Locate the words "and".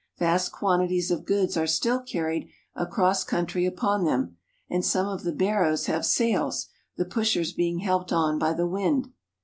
4.67-4.83